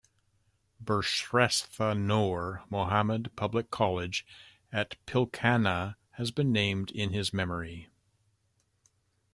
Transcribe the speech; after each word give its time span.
Birshreshtha 0.83 1.93
Noor 1.95 2.63
Mohammad 2.71 3.29
Public 3.35 3.69
College 3.69 4.25
at 4.71 4.95
Pilkhana 5.05 5.95
has 6.13 6.31
been 6.31 6.51
named 6.51 6.89
in 6.89 7.11
his 7.11 7.31
memory. 7.31 7.87